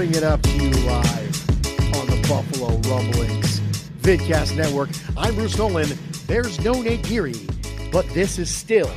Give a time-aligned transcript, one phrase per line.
[0.00, 3.60] Serving it up to you live on the Buffalo Rumblings
[4.00, 4.88] Vidcast Network.
[5.14, 5.90] I'm Bruce Nolan.
[6.26, 7.34] There's no Nate Geary,
[7.92, 8.88] but this is still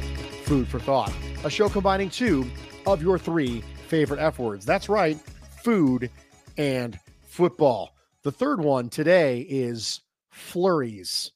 [0.45, 1.11] Food for Thought,
[1.43, 2.49] a show combining two
[2.87, 4.65] of your three favorite F words.
[4.65, 5.19] That's right,
[5.61, 6.09] food
[6.57, 6.97] and
[7.27, 7.93] football.
[8.21, 9.99] The third one today is
[10.31, 11.33] flurries.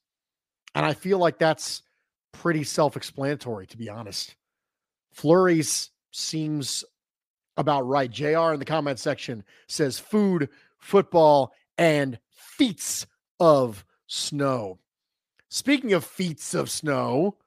[0.76, 1.82] And I feel like that's
[2.32, 4.34] pretty self explanatory, to be honest.
[5.12, 6.86] Flurries seems
[7.58, 8.10] about right.
[8.10, 13.06] JR in the comment section says food, football, and feats
[13.40, 14.80] of snow.
[15.50, 17.38] Speaking of feats of snow,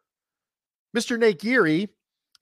[0.97, 1.19] Mr.
[1.19, 1.89] Nate Geary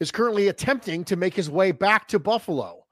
[0.01, 2.85] is currently attempting to make his way back to Buffalo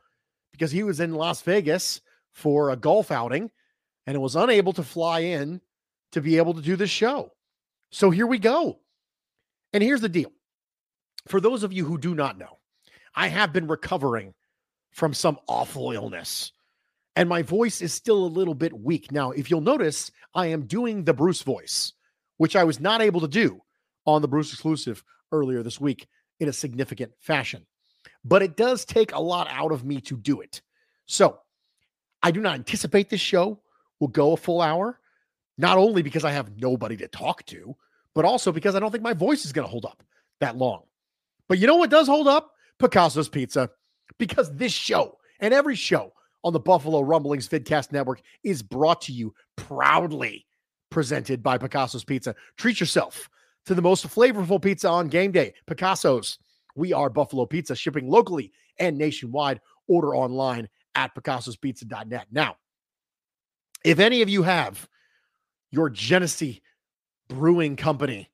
[0.53, 2.01] because he was in Las Vegas
[2.33, 3.51] for a golf outing
[4.07, 5.61] and was unable to fly in
[6.13, 7.33] to be able to do this show.
[7.91, 8.81] So here we go.
[9.73, 10.33] And here's the deal
[11.27, 12.59] for those of you who do not know,
[13.15, 14.35] I have been recovering
[14.97, 16.53] from some awful illness.
[17.17, 19.13] And my voice is still a little bit weak.
[19.13, 21.93] Now, if you'll notice, I am doing the Bruce voice,
[22.39, 23.61] which I was not able to do
[24.07, 26.07] on the Bruce exclusive earlier this week
[26.41, 27.67] in a significant fashion.
[28.25, 30.63] But it does take a lot out of me to do it.
[31.05, 31.41] So
[32.23, 33.61] I do not anticipate this show
[34.01, 34.99] will go a full hour,
[35.59, 37.77] not only because I have nobody to talk to,
[38.15, 40.03] but also because I don't think my voice is going to hold up
[40.41, 40.85] that long.
[41.49, 42.53] But you know what does hold up?
[42.79, 43.71] Picasso's Pizza
[44.19, 46.13] because this show and every show
[46.45, 50.47] on the Buffalo Rumblings Vidcast Network is brought to you proudly
[50.91, 52.35] presented by Picasso's Pizza.
[52.57, 53.29] Treat yourself
[53.67, 55.55] to the most flavorful pizza on game day.
[55.67, 56.39] Picasso's.
[56.77, 59.61] We are Buffalo Pizza, shipping locally and nationwide.
[59.89, 62.27] Order online at picassospizza.net.
[62.31, 62.57] Now,
[63.85, 64.89] if any of you have
[65.71, 66.63] your Genesee
[67.29, 68.31] Brewing Company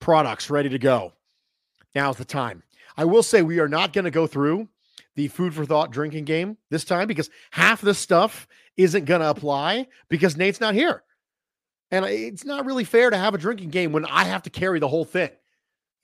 [0.00, 1.12] products ready to go,
[1.94, 2.62] now's the time.
[2.96, 4.68] I will say we are not going to go through
[5.18, 8.46] the food for thought drinking game this time because half the stuff
[8.76, 11.02] isn't going to apply because Nate's not here.
[11.90, 14.78] And it's not really fair to have a drinking game when I have to carry
[14.78, 15.30] the whole thing.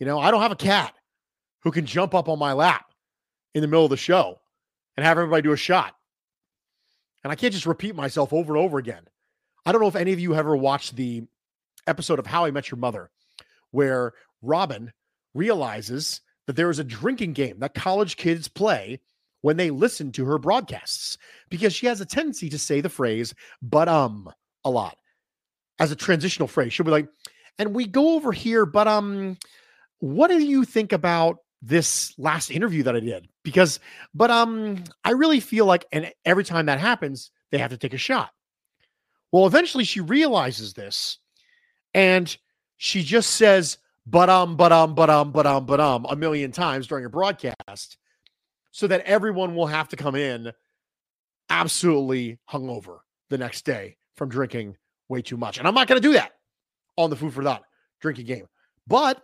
[0.01, 0.93] You know, I don't have a cat
[1.61, 2.87] who can jump up on my lap
[3.55, 4.41] in the middle of the show
[4.97, 5.95] and have everybody do a shot.
[7.23, 9.05] And I can't just repeat myself over and over again.
[9.65, 11.23] I don't know if any of you ever watched the
[11.87, 13.13] episode of How I Met Your Mother
[13.71, 14.93] where Robin
[15.35, 19.01] realizes that there is a drinking game that college kids play
[19.41, 21.19] when they listen to her broadcasts
[21.51, 24.31] because she has a tendency to say the phrase but um
[24.65, 24.97] a lot
[25.79, 26.73] as a transitional phrase.
[26.73, 27.09] She'll be like,
[27.59, 29.37] and we go over here, but um,
[29.99, 33.29] what do you think about this last interview that I did?
[33.43, 33.81] Because,
[34.15, 37.95] but um, I really feel like, and every time that happens, they have to take
[37.95, 38.31] a shot.
[39.33, 41.19] Well, eventually she realizes this
[41.93, 42.35] and
[42.77, 46.53] she just says, but um, but um, but um, but um, but um, a million
[46.53, 47.97] times during a broadcast,
[48.71, 50.53] so that everyone will have to come in
[51.49, 52.99] absolutely hungover
[53.31, 54.77] the next day from drinking
[55.09, 55.59] way too much.
[55.59, 56.33] And I'm not going to do that
[56.97, 57.63] on the Food for Thought
[58.01, 58.47] drinking game.
[58.87, 59.23] But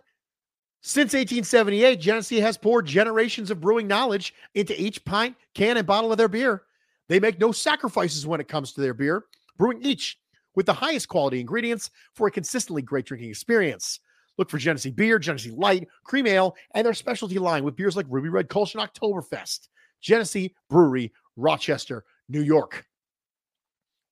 [0.81, 6.11] since 1878, Genesee has poured generations of brewing knowledge into each pint, can, and bottle
[6.11, 6.63] of their beer.
[7.07, 9.25] They make no sacrifices when it comes to their beer,
[9.57, 10.17] brewing each
[10.55, 13.99] with the highest quality ingredients for a consistently great drinking experience.
[14.41, 18.07] Look for Genesee Beer, Genesee Light, Cream Ale, and their specialty line with beers like
[18.09, 19.67] Ruby Red Kolsch and Oktoberfest.
[20.01, 22.87] Genesee Brewery, Rochester, New York.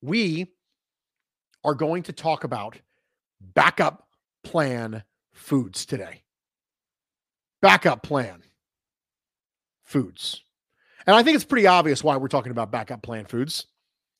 [0.03, 0.51] We
[1.63, 2.77] are going to talk about
[3.41, 4.07] backup
[4.43, 6.21] plan foods today.
[7.63, 8.43] Backup plan
[9.83, 10.43] foods.
[11.07, 13.65] And I think it's pretty obvious why we're talking about backup plan foods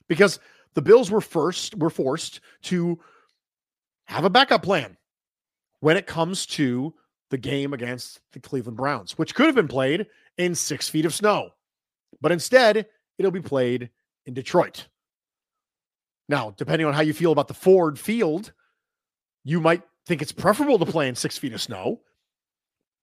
[0.08, 0.40] because
[0.74, 2.98] the Bills were first were forced to
[4.06, 4.98] have a backup plan
[5.80, 6.94] when it comes to
[7.30, 11.14] the game against the Cleveland Browns, which could have been played in six feet of
[11.14, 11.52] snow.
[12.22, 12.88] But instead,
[13.18, 13.90] it'll be played
[14.26, 14.88] in Detroit.
[16.28, 18.52] Now, depending on how you feel about the Ford field,
[19.44, 22.02] you might think it's preferable to play in six feet of snow,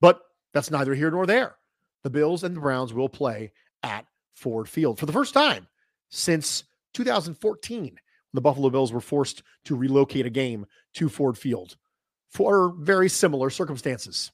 [0.00, 0.20] but
[0.52, 1.56] that's neither here nor there.
[2.02, 3.52] The Bills and the Browns will play
[3.82, 5.67] at Ford Field for the first time
[6.11, 6.64] since
[6.94, 7.82] 2014.
[7.82, 7.99] when
[8.32, 11.76] The Buffalo Bills were forced to relocate a game to Ford Field
[12.37, 14.31] for very similar circumstances.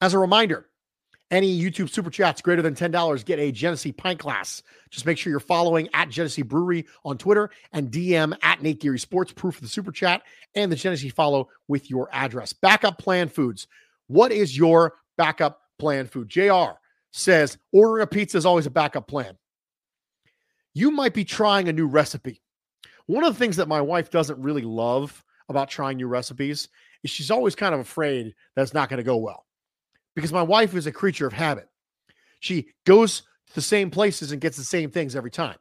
[0.00, 0.66] As a reminder,
[1.32, 4.62] any YouTube super chats greater than $10 get a Genesee pint glass.
[4.90, 9.00] Just make sure you're following at Genesee Brewery on Twitter and DM at Nate Geary
[9.00, 10.22] Sports, proof of the super chat
[10.54, 12.52] and the Genesee follow with your address.
[12.52, 13.66] Backup plan foods.
[14.06, 16.28] What is your backup plan food?
[16.28, 16.78] JR
[17.10, 19.36] says ordering a pizza is always a backup plan.
[20.72, 22.42] You might be trying a new recipe.
[23.06, 26.68] One of the things that my wife doesn't really love about trying new recipes
[27.02, 29.46] is she's always kind of afraid that it's not going to go well
[30.14, 31.68] because my wife is a creature of habit.
[32.40, 35.56] She goes to the same places and gets the same things every time.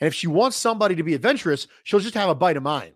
[0.00, 2.92] And if she wants somebody to be adventurous, she'll just have a bite of mine.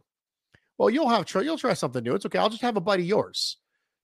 [0.78, 2.14] Well, you'll have try, you'll try something new.
[2.14, 2.38] It's okay.
[2.38, 3.56] I'll just have a bite of yours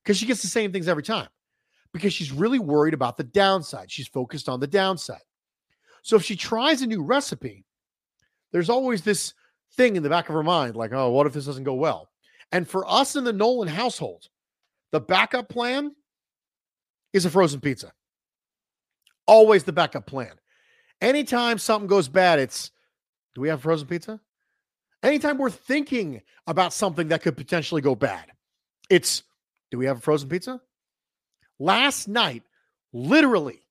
[0.03, 1.29] because she gets the same things every time
[1.93, 3.89] because she's really worried about the downside.
[3.89, 5.21] She's focused on the downside.
[6.01, 7.65] So if she tries a new recipe,
[8.51, 9.33] there's always this
[9.75, 12.09] thing in the back of her mind like, oh, what if this doesn't go well?
[12.51, 14.29] And for us in the Nolan household,
[14.91, 15.95] the backup plan
[17.13, 17.91] is a frozen pizza.
[19.27, 20.33] Always the backup plan.
[21.01, 22.71] Anytime something goes bad, it's
[23.33, 24.21] do we have frozen pizza?
[25.03, 28.25] Anytime we're thinking about something that could potentially go bad,
[28.89, 29.23] it's
[29.71, 30.61] do we have a frozen pizza?
[31.59, 32.43] Last night,
[32.93, 33.65] literally,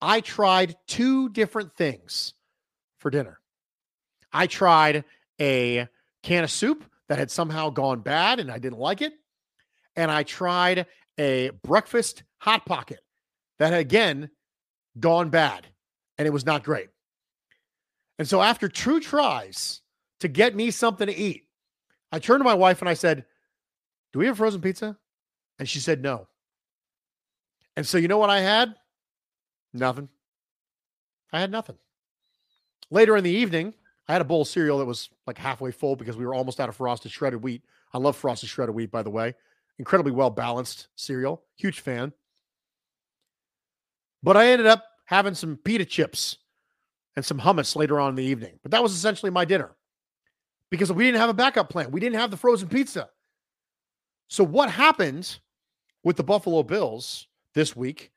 [0.00, 2.34] I tried two different things
[2.98, 3.40] for dinner.
[4.32, 5.04] I tried
[5.40, 5.88] a
[6.22, 9.12] can of soup that had somehow gone bad and I didn't like it.
[9.96, 10.86] And I tried
[11.18, 13.00] a breakfast hot pocket
[13.58, 14.30] that had again
[14.98, 15.66] gone bad
[16.18, 16.88] and it was not great.
[18.18, 19.80] And so after two tries
[20.20, 21.48] to get me something to eat,
[22.12, 23.24] I turned to my wife and I said,
[24.12, 24.96] Do we have frozen pizza?
[25.58, 26.28] And she said no.
[27.76, 28.74] And so you know what I had?
[29.72, 30.08] Nothing.
[31.32, 31.76] I had nothing.
[32.90, 33.74] Later in the evening,
[34.08, 36.60] I had a bowl of cereal that was like halfway full because we were almost
[36.60, 37.62] out of frosted shredded wheat.
[37.92, 39.34] I love frosted shredded wheat, by the way.
[39.78, 41.42] Incredibly well balanced cereal.
[41.56, 42.12] Huge fan.
[44.22, 46.38] But I ended up having some pita chips
[47.16, 48.58] and some hummus later on in the evening.
[48.62, 49.76] But that was essentially my dinner
[50.70, 51.90] because we didn't have a backup plan.
[51.90, 53.08] We didn't have the frozen pizza.
[54.28, 55.38] So, what happened
[56.02, 58.10] with the Buffalo Bills this week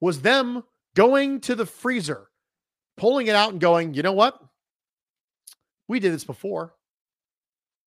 [0.00, 0.62] was them
[0.94, 2.28] going to the freezer,
[2.96, 4.40] pulling it out and going, you know what?
[5.88, 6.74] We did this before.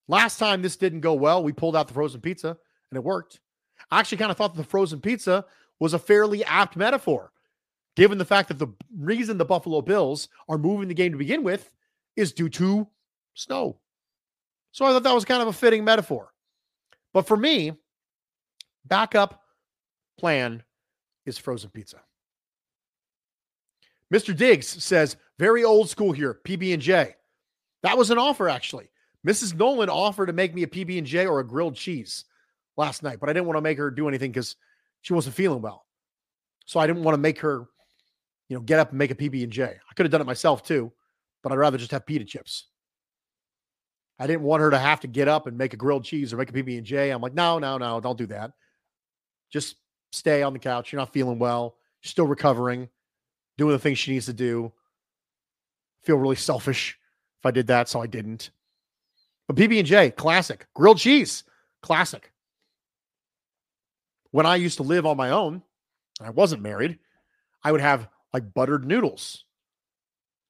[0.08, 3.40] Last time this didn't go well, we pulled out the frozen pizza and it worked.
[3.90, 5.46] I actually kind of thought that the frozen pizza
[5.80, 7.32] was a fairly apt metaphor,
[7.96, 8.68] given the fact that the
[8.98, 11.72] reason the Buffalo Bills are moving the game to begin with
[12.16, 12.88] is due to
[13.34, 13.78] snow.
[14.72, 16.34] So I thought that was kind of a fitting metaphor.
[17.14, 17.74] But for me,
[18.86, 19.42] backup
[20.18, 20.64] plan
[21.26, 22.02] is frozen pizza.
[24.14, 24.36] Mr.
[24.36, 27.16] Diggs says, very old school here, PB and J.
[27.84, 28.90] That was an offer, actually.
[29.26, 29.56] Mrs.
[29.56, 32.26] Nolan offered to make me a PB and J or a grilled cheese
[32.78, 34.56] last night, but I didn't want to make her do anything because
[35.02, 35.86] she wasn't feeling well.
[36.66, 37.68] So I didn't want to make her,
[38.50, 39.64] you know, get up and make a PB and J.
[39.64, 40.92] I could have done it myself too,
[41.44, 42.68] but I'd rather just have pita chips.
[44.20, 46.38] I didn't want her to have to get up and make a grilled cheese or
[46.38, 47.10] make a PB and J.
[47.10, 48.52] I'm like, no, no, no, don't do that.
[49.52, 49.76] Just
[50.12, 50.92] stay on the couch.
[50.92, 51.76] You're not feeling well.
[52.04, 52.90] You're still recovering,
[53.58, 54.72] doing the things she needs to do.
[56.04, 56.98] Feel really selfish
[57.42, 58.52] if I did that, so I didn't.
[59.48, 60.68] But PB and J, classic.
[60.76, 61.44] Grilled cheese,
[61.82, 62.32] classic.
[64.30, 65.64] When I used to live on my own,
[66.20, 67.00] and I wasn't married,
[67.64, 69.44] I would have like buttered noodles.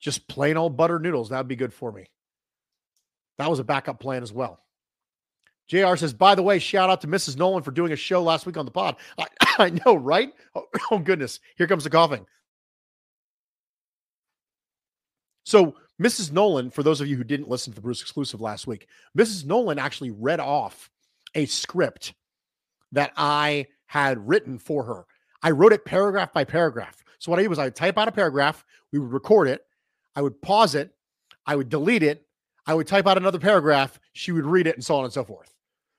[0.01, 1.29] Just plain old buttered noodles.
[1.29, 2.09] That would be good for me.
[3.37, 4.59] That was a backup plan as well.
[5.69, 7.37] JR says, by the way, shout out to Mrs.
[7.37, 8.97] Nolan for doing a show last week on the pod.
[9.17, 10.33] I, I know, right?
[10.53, 11.39] Oh, oh, goodness.
[11.55, 12.25] Here comes the coughing.
[15.45, 16.31] So, Mrs.
[16.31, 19.45] Nolan, for those of you who didn't listen to the Bruce exclusive last week, Mrs.
[19.45, 20.89] Nolan actually read off
[21.35, 22.13] a script
[22.91, 25.05] that I had written for her.
[25.43, 27.03] I wrote it paragraph by paragraph.
[27.19, 29.63] So, what I did was I would type out a paragraph, we would record it,
[30.15, 30.91] I would pause it,
[31.45, 32.25] I would delete it,
[32.65, 35.23] I would type out another paragraph, she would read it, and so on and so
[35.23, 35.53] forth.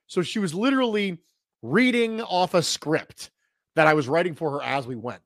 [0.08, 1.18] So she was literally
[1.62, 3.30] reading off a script
[3.76, 5.22] that I was writing for her as we went.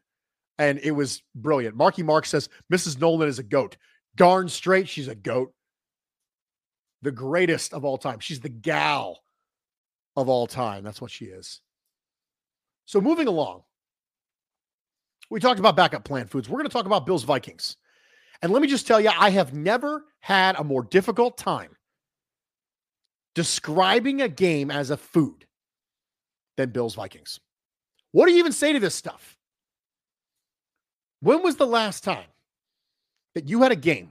[0.58, 1.76] And it was brilliant.
[1.76, 3.00] Marky Mark says, Mrs.
[3.00, 3.76] Nolan is a goat.
[4.16, 5.52] Darn straight, she's a goat.
[7.02, 8.18] The greatest of all time.
[8.18, 9.20] She's the gal
[10.16, 10.82] of all time.
[10.82, 11.60] That's what she is.
[12.86, 13.62] So moving along,
[15.30, 16.48] we talked about backup plan foods.
[16.48, 17.76] We're going to talk about Bills Vikings.
[18.42, 21.76] And let me just tell you, I have never had a more difficult time
[23.34, 25.46] describing a game as a food
[26.56, 27.40] than Bills Vikings.
[28.12, 29.36] What do you even say to this stuff?
[31.20, 32.26] When was the last time
[33.36, 34.10] that you had a game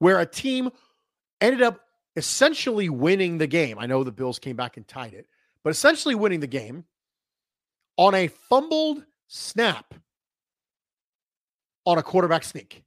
[0.00, 0.70] where a team
[1.40, 1.80] ended up
[2.16, 3.78] essentially winning the game.
[3.78, 5.28] I know the Bills came back and tied it,
[5.62, 6.84] but essentially winning the game
[7.96, 9.94] on a fumbled snap
[11.86, 12.82] on a quarterback sneak.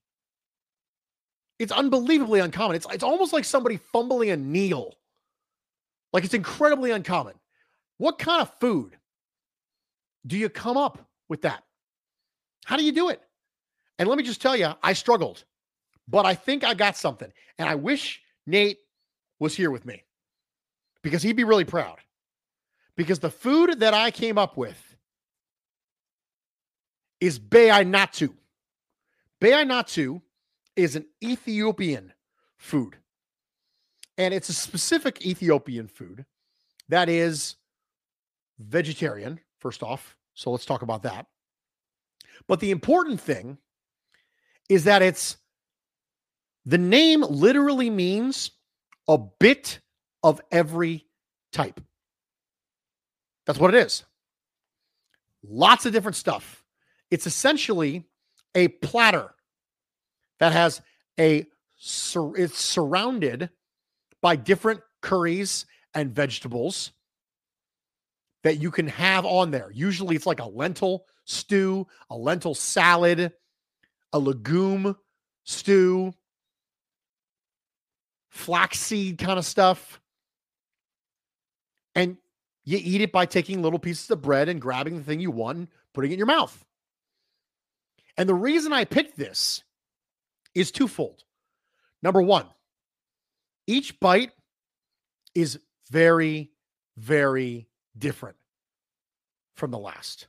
[1.57, 2.75] It's unbelievably uncommon.
[2.75, 4.95] It's, it's almost like somebody fumbling a kneel.
[6.11, 7.35] Like it's incredibly uncommon.
[7.99, 8.97] What kind of food
[10.27, 11.63] do you come up with that?
[12.65, 13.21] How do you do it?
[14.01, 15.43] And let me just tell you, I struggled,
[16.07, 17.31] but I think I got something.
[17.59, 18.79] And I wish Nate
[19.37, 20.01] was here with me
[21.03, 21.99] because he'd be really proud.
[22.95, 24.95] Because the food that I came up with
[27.19, 28.33] is Beyaynetu.
[29.39, 30.23] Beyaynetu
[30.75, 32.11] is an Ethiopian
[32.57, 32.95] food.
[34.17, 36.25] And it's a specific Ethiopian food
[36.89, 37.55] that is
[38.57, 40.17] vegetarian, first off.
[40.33, 41.27] So let's talk about that.
[42.47, 43.59] But the important thing
[44.71, 45.35] is that it's
[46.65, 48.51] the name literally means
[49.05, 49.81] a bit
[50.23, 51.05] of every
[51.51, 51.81] type.
[53.45, 54.05] That's what it is.
[55.43, 56.63] Lots of different stuff.
[57.09, 58.05] It's essentially
[58.55, 59.35] a platter
[60.39, 60.81] that has
[61.19, 61.45] a
[62.37, 63.49] it's surrounded
[64.21, 66.93] by different curries and vegetables
[68.43, 69.69] that you can have on there.
[69.73, 73.33] Usually it's like a lentil stew, a lentil salad,
[74.13, 74.95] a legume
[75.43, 76.13] stew,
[78.29, 79.99] flaxseed kind of stuff.
[81.95, 82.17] And
[82.63, 85.57] you eat it by taking little pieces of bread and grabbing the thing you want
[85.57, 86.65] and putting it in your mouth.
[88.17, 89.63] And the reason I picked this
[90.53, 91.23] is twofold.
[92.03, 92.45] Number one,
[93.67, 94.31] each bite
[95.33, 96.51] is very,
[96.97, 98.37] very different
[99.55, 100.27] from the last.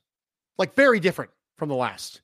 [0.58, 2.20] Like, very different from the last.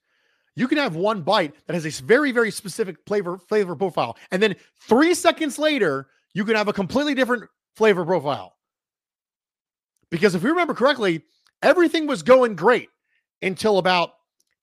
[0.58, 4.42] You can have one bite that has a very, very specific flavor flavor profile, and
[4.42, 4.56] then
[4.88, 7.44] three seconds later, you can have a completely different
[7.76, 8.56] flavor profile.
[10.10, 11.22] Because if we remember correctly,
[11.62, 12.88] everything was going great
[13.40, 14.10] until about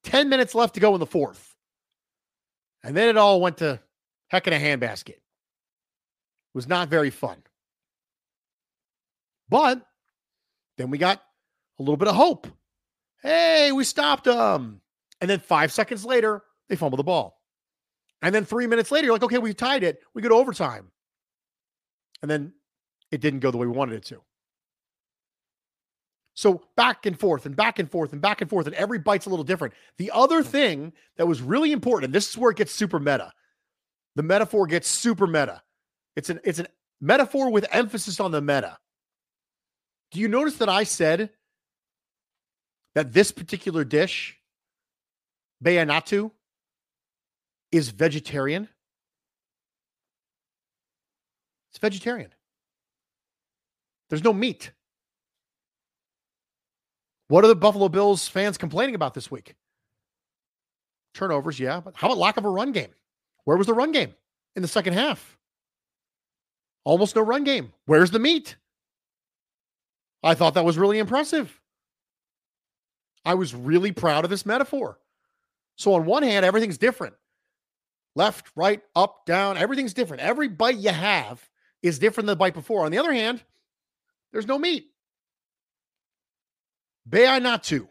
[0.04, 1.56] 10 minutes left to go in the fourth.
[2.84, 3.80] And then it all went to
[4.28, 5.12] heck in a handbasket.
[5.12, 5.22] It
[6.54, 7.38] was not very fun.
[9.48, 9.82] But
[10.78, 11.24] then we got
[11.80, 12.48] a little bit of hope.
[13.24, 14.82] Hey, we stopped them.
[15.22, 17.42] And then five seconds later, they fumble the ball.
[18.22, 20.00] And then three minutes later, you're like, okay, we tied it.
[20.14, 20.92] We go to overtime.
[22.22, 22.54] And then
[23.12, 24.22] it didn't go the way we wanted it to.
[26.34, 29.26] So back and forth and back and forth and back and forth, and every bite's
[29.26, 29.74] a little different.
[29.98, 30.50] The other mm-hmm.
[30.50, 33.32] thing that was really important, and this is where it gets super meta.
[34.16, 35.62] The metaphor gets super meta.
[36.16, 36.68] It's an it's an
[37.02, 38.78] metaphor with emphasis on the meta.
[40.12, 41.30] Do you notice that I said
[42.96, 44.38] that this particular dish
[45.64, 46.32] Beyaynetu
[47.72, 48.70] is vegetarian.
[51.72, 52.34] It's vegetarian.
[54.10, 54.72] There's no meat.
[57.28, 59.56] What are the Buffalo Bills fans complaining about this week?
[61.14, 62.92] Turnovers, yeah, but how about lack of a run game?
[63.46, 64.14] Where was the run game
[64.56, 65.38] in the second half?
[66.84, 67.74] Almost no run game.
[67.86, 68.58] Where's the meat?
[70.24, 71.60] I thought that was really impressive.
[73.24, 75.00] I was really proud of this metaphor.
[75.76, 77.16] So on one hand, everything's different.
[78.16, 80.24] Left, right, up, down, everything's different.
[80.24, 81.48] Every bite you have
[81.84, 82.86] is different than the bite before.
[82.86, 83.44] On the other hand,
[84.32, 84.88] there's no meat.
[87.10, 87.88] Beyaynetu,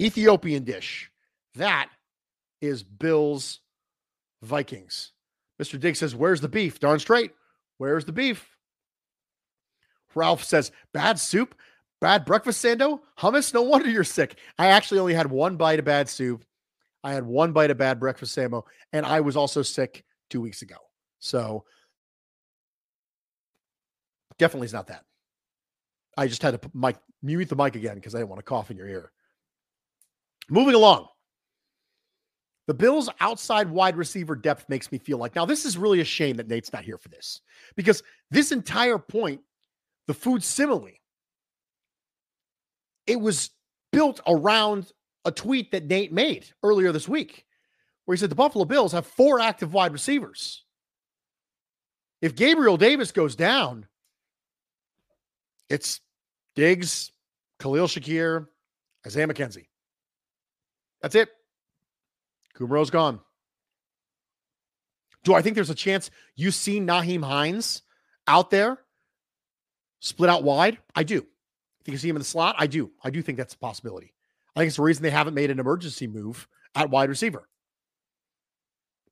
[0.00, 1.10] Ethiopian dish.
[1.56, 1.90] That
[2.60, 3.60] is Bill's
[4.42, 5.12] Vikings.
[5.60, 5.78] Mr.
[5.78, 6.78] Diggs says, Where's the beef?
[6.78, 7.32] Darn straight.
[7.78, 8.56] Where's the beef?
[10.14, 11.54] Ralph says, Bad soup,
[12.00, 13.52] bad breakfast sando, hummus.
[13.52, 14.36] No wonder you're sick.
[14.58, 16.44] I actually only had one bite of bad soup
[17.04, 18.62] I had one bite of bad breakfast samo,
[18.92, 20.76] and I was also sick two weeks ago.
[21.20, 21.64] So
[24.38, 25.04] definitely is not that.
[26.16, 28.70] I just had to mic, mute the mic again because I didn't want to cough
[28.70, 29.12] in your ear.
[30.50, 31.08] Moving along.
[32.66, 36.04] The Bills' outside wide receiver depth makes me feel like now this is really a
[36.04, 37.40] shame that Nate's not here for this
[37.76, 39.40] because this entire point,
[40.06, 40.90] the food simile,
[43.06, 43.50] it was
[43.90, 44.92] built around
[45.28, 47.44] a tweet that Nate made earlier this week
[48.04, 50.64] where he said the Buffalo Bills have four active wide receivers.
[52.22, 53.86] If Gabriel Davis goes down,
[55.68, 56.00] it's
[56.56, 57.12] Diggs,
[57.60, 58.48] Khalil Shakir,
[59.06, 59.66] Isaiah McKenzie.
[61.02, 61.28] That's it.
[62.56, 63.20] Kumerow's gone.
[65.22, 67.82] Do I think there's a chance you see Nyheim Hines
[68.26, 68.78] out there
[70.00, 70.78] split out wide?
[70.94, 71.20] I do.
[71.84, 72.56] Think you see him in the slot?
[72.58, 72.90] I do.
[73.04, 74.14] I do think that's a possibility.
[74.58, 77.48] I think it's the reason they haven't made an emergency move at wide receiver.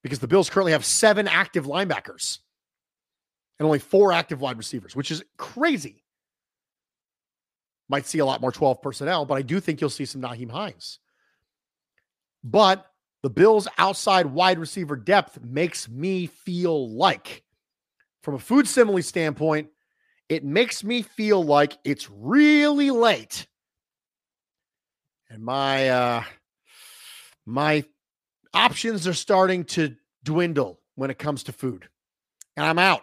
[0.02, 2.40] Because the Bills currently have seven active linebackers.
[3.60, 6.02] and only four active wide receivers, which is crazy.
[7.88, 10.50] Might see a lot more 12 personnel, but I do think you'll see some Nyheim
[10.50, 10.98] Hines.
[12.42, 12.84] But
[13.22, 17.44] the Bills' outside wide receiver depth makes me feel like,
[18.24, 19.68] from a food simile standpoint,
[20.28, 23.46] it makes me feel like it's really late.
[25.36, 26.22] And my uh
[27.44, 27.84] my
[28.54, 31.90] options are starting to dwindle when it comes to food.
[32.56, 33.02] And I'm out.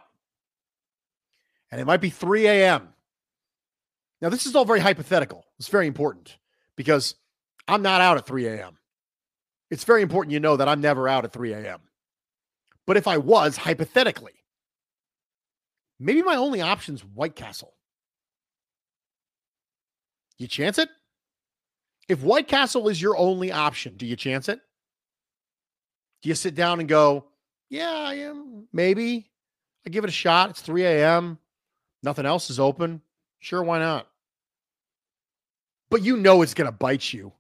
[1.72, 2.90] And it might be 3 a.m.
[4.20, 5.46] Now, this is all very hypothetical.
[5.60, 6.36] It's very important
[6.76, 7.14] because
[7.68, 8.80] I'm not out at 3 a.m.
[9.70, 11.82] It's very important you know that I'm never out at 3 a.m.
[12.88, 14.44] But if I was, hypothetically,
[16.00, 17.76] maybe my only option is White Castle.
[20.40, 20.90] You chance it?
[22.10, 24.60] If White Castle is your only option, do you chance it?
[26.22, 27.26] Do you sit down and go,
[27.70, 29.30] yeah, I am, maybe.
[29.86, 30.52] I give it a shot.
[30.52, 31.38] It's 3 a.m.
[32.02, 33.02] Nothing else is open.
[33.40, 34.08] Sure, why not?
[35.94, 37.32] but you know it's going to bite you.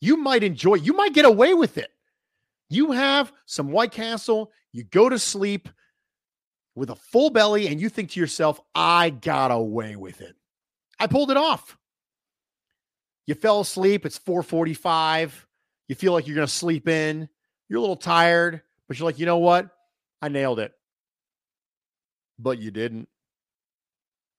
[0.00, 1.90] You might enjoy, you might get away with it.
[2.68, 5.68] You have some White Castle, you go to sleep
[6.74, 10.34] with a full belly, and you think to yourself, I got away with it.
[10.98, 11.78] I pulled it off.
[13.26, 15.46] You fell asleep, it's 445.
[15.88, 17.28] You feel like you're going to sleep in.
[17.68, 19.68] You're a little tired, but you're like, you know what?
[20.20, 20.72] I nailed it.
[22.38, 23.08] But you didn't.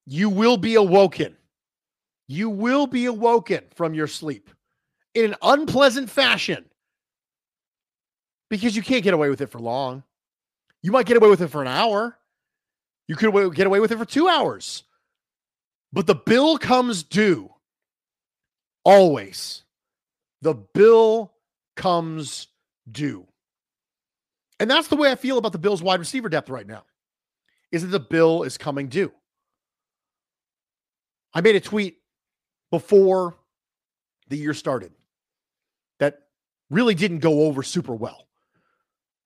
[0.05, 1.37] You will be awoken
[2.31, 4.49] you will be awoken from your sleep
[5.13, 6.63] in an unpleasant fashion
[8.49, 10.03] because you can't get away with it for long.
[10.81, 12.17] You might get away with it for an hour.
[13.09, 14.83] You could get away with it for two hours.
[15.91, 17.50] But the bill comes due.
[18.83, 19.63] Always.
[20.41, 21.33] The bill
[21.75, 22.47] comes
[22.91, 23.27] due.
[24.59, 26.83] And that's the way I feel about the Bills wide receiver depth right now.
[27.71, 29.11] Is that the bill is coming due.
[31.33, 31.97] I made a tweet
[32.69, 33.35] before
[34.27, 34.91] the year started
[35.99, 36.19] that
[36.69, 38.27] really didn't go over super well.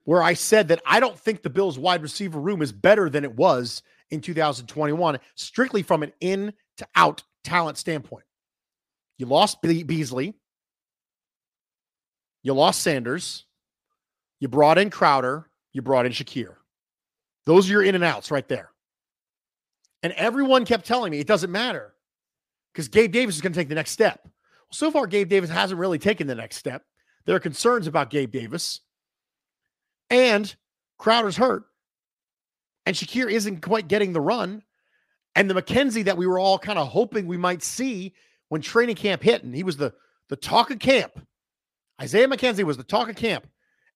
[0.04, 3.24] Where I said that I don't think the Bills wide receiver room is better than
[3.24, 8.26] it was in 2021, strictly from an in to out talent standpoint.
[9.18, 10.34] You lost Be- Beasley,
[12.44, 13.46] you lost Sanders,
[14.40, 16.56] you brought in Crowder, you brought in Shakir.
[17.46, 18.72] Those are your in and outs right there.
[20.04, 21.94] And everyone kept telling me it doesn't matter
[22.74, 24.20] because Gabe Davis is going to take the next step.
[24.24, 24.32] Well,
[24.72, 26.84] so far, Gabe Davis hasn't really taken the next step.
[27.26, 28.82] There are concerns about Gabe Davis.
[30.10, 30.54] And
[31.00, 31.64] Crowder's hurt.
[32.86, 34.62] And Shakir isn't quite getting the run.
[35.36, 38.14] And the McKenzie that we were all kind of hoping we might see
[38.50, 39.94] when training camp hit, and he was the,
[40.30, 41.20] the talk of camp.
[42.02, 43.48] Isaiah McKenzie was the talk of camp.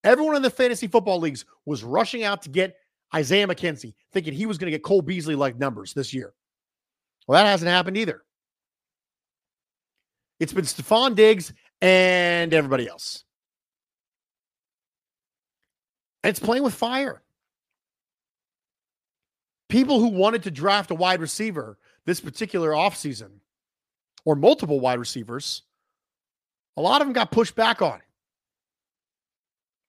[0.03, 2.77] Everyone in the fantasy football leagues was rushing out to get
[3.13, 6.33] Isaiah McKenzie, thinking he was going to get Cole Beasley like numbers this year.
[7.27, 8.23] Well, that hasn't happened either.
[10.39, 13.23] It's been Stefon Diggs and everybody else.
[16.23, 17.21] And it's playing with fire.
[19.67, 23.29] People who wanted to draft a wide receiver this particular offseason
[24.25, 25.63] or multiple wide receivers,
[26.77, 27.99] a lot of them got pushed back on.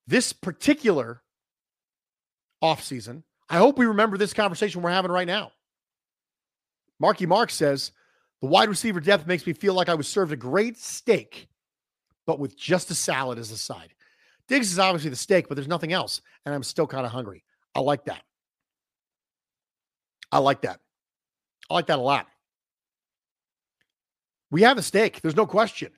[0.07, 1.23] This particular
[2.63, 5.53] offseason, I hope we remember this conversation we're having right now.
[6.99, 7.93] Marky Mark says
[8.43, 11.49] the wide receiver depth makes me feel like I was served a great steak,
[12.27, 13.95] but with just a salad as a side.
[14.49, 16.21] Diggs is obviously the steak, but there's nothing else.
[16.45, 17.45] And I'm still kind of hungry.
[17.75, 18.23] I like that.
[20.33, 20.81] I like that.
[21.71, 22.27] I like that a lot.
[24.51, 25.21] We have a steak.
[25.21, 25.93] There's no question.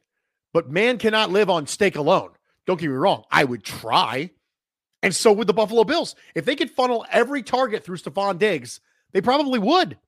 [0.53, 2.31] But man cannot live on steak alone.
[2.67, 3.25] Don't get me wrong.
[3.31, 4.31] I would try.
[5.03, 6.15] And so would the Buffalo Bills.
[6.35, 8.81] If they could funnel every target through Stefon Diggs,
[9.13, 9.99] they probably would.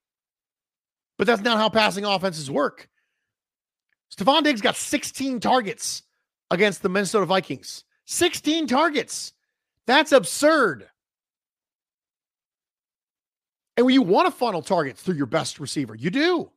[1.18, 2.88] But that's not how passing offenses work.
[4.14, 6.02] Stefon Diggs got 16 targets
[6.50, 7.84] against the Minnesota Vikings.
[8.04, 9.32] 16 targets.
[9.86, 10.88] That's absurd.
[13.76, 16.50] And when you want to funnel targets through your best receiver, you do.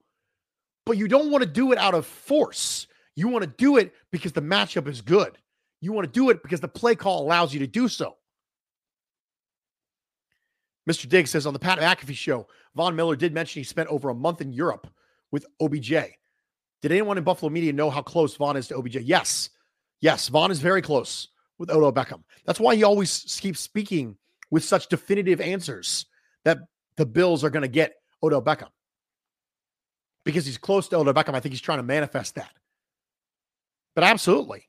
[0.87, 2.87] But you don't want to do it out of force.
[3.15, 5.37] You want to do it because the matchup is good.
[5.81, 8.15] You want to do it because the play call allows you to do so.
[10.89, 11.09] Mr.
[11.09, 14.15] Diggs says on the Pat McAfee show, Von Miller did mention he spent over a
[14.15, 14.87] month in Europe
[15.29, 15.89] with OBJ.
[15.89, 18.95] Did anyone in Buffalo media know how close Von is to OBJ?
[19.01, 19.49] Yes.
[19.99, 22.23] Yes, Von is very close with Odell Beckham.
[22.45, 24.15] That's why he always keeps speaking
[24.51, 26.05] with such definitive answers
[26.45, 26.59] that
[26.95, 28.69] the Bills are going to get Odell Beckham.
[30.27, 32.51] Because he's close to Odell Beckham, I think he's trying to manifest that.
[33.95, 34.67] But absolutely.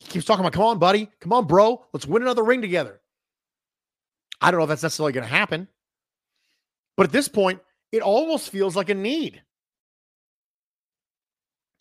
[0.00, 1.10] He keeps talking about, come on, buddy.
[1.20, 1.84] Come on, bro.
[1.92, 3.02] Let's win another ring together.
[4.40, 5.68] I don't know if that's necessarily going to happen.
[6.96, 7.60] But at this point,
[7.92, 9.42] it almost feels like a need.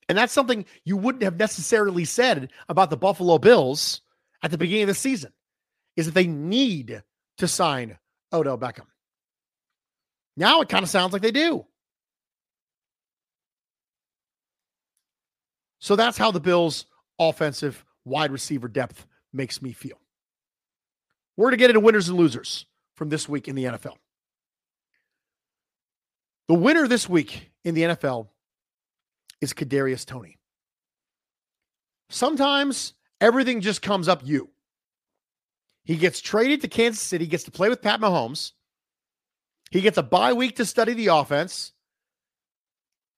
[0.10, 4.02] And that's something you wouldn't have necessarily said about the Buffalo Bills
[4.43, 5.32] at the beginning of the season,
[5.96, 7.02] is that they need
[7.38, 7.98] to sign
[8.34, 8.88] Odell Beckham.
[10.36, 11.65] Now it kind of sounds like they do.
[15.84, 16.86] So that's how the Bills'
[17.19, 20.00] offensive wide receiver depth makes me feel.
[21.36, 22.65] We're to get into winners and losers
[22.96, 23.98] from this week in the NFL.
[26.48, 28.30] The winner this week in the NFL
[29.41, 30.38] is Kadarius Toney.
[32.10, 34.52] Sometimes everything just comes up you.
[35.84, 38.54] He gets traded to Kansas City, gets to play with Pat Mahomes.
[39.69, 41.74] He gets a bye week to study the offense.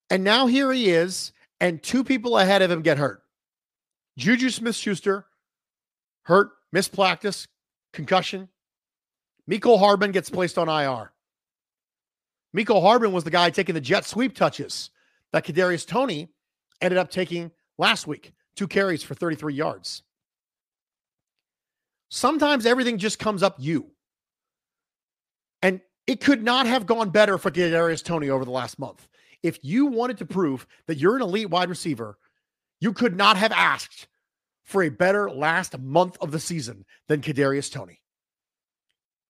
[0.10, 3.21] And now here he is, and two people ahead of him get hurt.
[4.17, 5.25] Juju Smith Schuster,
[6.23, 7.47] hurt, missed practice,
[7.93, 8.49] concussion.
[9.49, 11.11] Mecole Hardman gets placed on IR.
[12.55, 14.89] Mecole Hardman was the guy taking the jet sweep touches
[15.33, 16.29] that Kadarius Toney
[16.81, 20.03] ended up taking last week, two carries for 33 yards.
[22.09, 23.91] Sometimes everything just comes up you.
[25.61, 29.07] And it could not have gone better for Kadarius Toney over the last month.
[29.45, 32.17] If you wanted to prove that you're an elite wide receiver,
[32.81, 34.08] you could not have asked
[34.63, 38.01] for a better last month of the season than Kadarius Toney.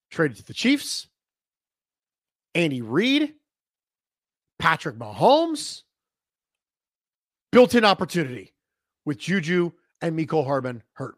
[0.09, 1.09] Traded to the Chiefs,
[2.53, 3.33] Andy Reid,
[4.57, 5.83] Patrick Mahomes,
[7.51, 8.53] built-in opportunity
[9.03, 11.17] with Juju and Mecole Hardman hurt.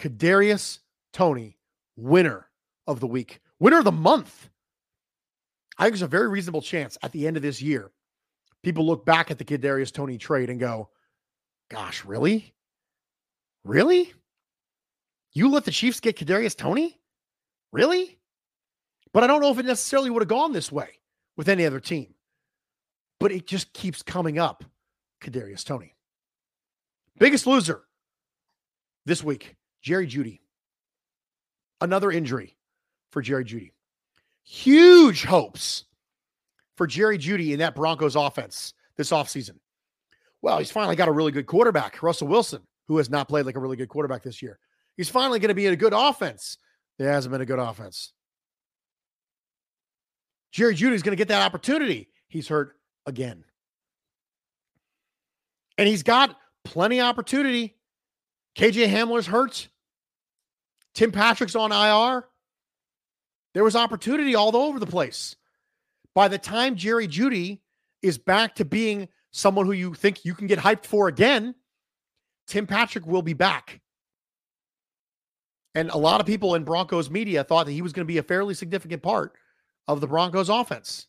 [0.00, 0.80] Kadarius
[1.12, 1.58] Toney,
[1.94, 2.48] winner
[2.88, 4.48] of the week, winner of the month.
[5.78, 7.90] I think there's a very reasonable chance at the end of this year,
[8.62, 10.90] people look back at the Kadarius Toney trade and go,
[11.68, 12.54] "Gosh, really,
[13.64, 14.12] really?
[15.32, 17.00] You let the Chiefs get Kadarius Toney?
[17.72, 18.18] really?"
[19.12, 20.98] But I don't know if it necessarily would have gone this way
[21.36, 22.14] with any other team.
[23.18, 24.64] But it just keeps coming up.
[25.20, 25.94] Kadarius Toney.
[27.18, 27.82] Biggest loser
[29.04, 30.40] this week, Jerry Jeudy.
[31.80, 32.56] Another injury
[33.10, 33.72] for Jerry Jeudy.
[34.44, 35.84] Huge hopes
[36.76, 39.58] for Jerry Jeudy in that Broncos offense this offseason.
[40.42, 43.56] Well, he's finally got a really good quarterback, Russell Wilson, who has not played like
[43.56, 44.58] a really good quarterback this year.
[44.96, 46.58] He's finally going to be in a good offense.
[46.98, 48.12] There hasn't been a good offense.
[50.50, 52.10] Jerry Jeudy is going to get that opportunity.
[52.28, 52.76] He's hurt
[53.06, 53.44] again.
[55.78, 57.76] And he's got plenty of opportunity.
[58.56, 59.68] KJ Hamler's hurt.
[60.94, 62.26] Tim Patrick's on IR.
[63.54, 65.36] There was opportunity all over the place.
[66.14, 67.60] By the time Jerry Jeudy
[68.02, 71.54] is back to being someone who you think you can get hyped for again,
[72.46, 73.80] Tim Patrick will be back.
[75.74, 78.18] And a lot of people in Broncos media thought that he was going to be
[78.18, 79.32] a fairly significant part
[79.88, 81.06] of the Broncos offense.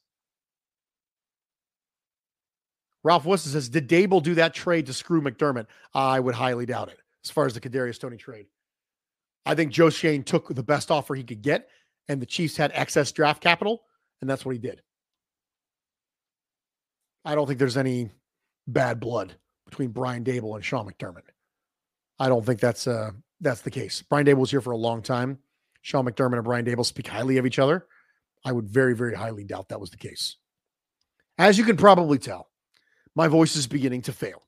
[3.03, 5.65] Ralph Wilson says, Did Daboll do that trade to screw McDermott?
[5.93, 8.47] I would highly doubt it as far as the Kadarius Toney trade.
[9.45, 11.67] I think Joe Schoen took the best offer he could get,
[12.07, 13.83] and the Chiefs had excess draft capital,
[14.21, 14.81] and that's what he did.
[17.25, 18.09] I don't think there's any
[18.67, 19.33] bad blood
[19.65, 21.23] between Brian Daboll and Sean McDermott.
[22.19, 23.11] I don't think that's uh
[23.41, 24.01] that's the case.
[24.01, 25.39] Brian Daboll was here for a long time.
[25.81, 27.85] Sean McDermott and Brian Daboll speak highly of each other.
[28.45, 30.37] I would very, very highly doubt that was the case.
[31.37, 32.49] As you can probably tell,
[33.15, 34.41] my voice is beginning to fail.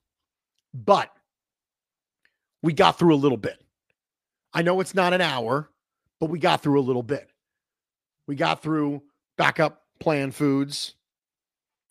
[0.72, 1.10] But
[2.62, 3.62] we got through a little bit.
[4.52, 5.70] I know it's not an hour,
[6.20, 7.28] but we got through a little bit.
[8.26, 9.02] We got through
[9.36, 10.94] backup plan foods.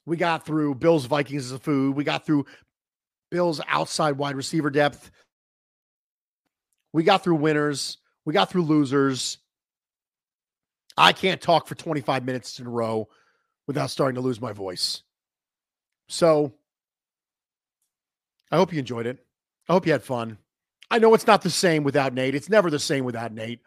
[0.06, 1.95] We got through Bills Vikings as a food.
[1.95, 2.45] We got through
[3.32, 5.10] Bills outside wide receiver depth.
[6.93, 7.98] We got through winners.
[8.24, 9.39] We got through losers.
[10.98, 13.10] I can't talk for 25 minutes in a row
[13.67, 15.02] without starting to lose my voice.
[16.08, 16.54] So
[18.52, 19.26] I hope you enjoyed it.
[19.67, 20.38] I hope you had fun.
[20.91, 22.36] I know it's not the same without Nate.
[22.36, 23.60] It's never the same without Nate.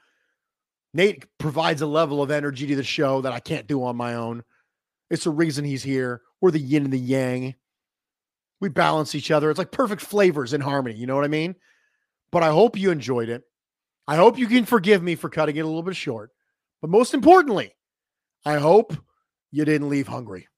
[0.94, 4.14] Nate provides a level of energy to the show that I can't do on my
[4.14, 4.42] own.
[5.10, 6.22] It's the reason he's here.
[6.40, 7.54] We're the yin and the yang.
[8.60, 9.50] We balance each other.
[9.50, 10.96] It's like perfect flavors in harmony.
[10.96, 11.54] You know what I mean?
[12.30, 13.44] But I hope you enjoyed it.
[14.06, 16.30] I hope you can forgive me for cutting it a little bit short.
[16.80, 17.74] But most importantly,
[18.44, 18.94] I hope
[19.50, 20.48] you didn't leave hungry.